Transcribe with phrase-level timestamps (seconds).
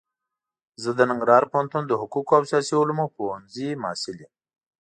[0.81, 4.33] زه د ننګرهار پوهنتون د حقوقو او سیاسي علومو پوهنځي محصل يم.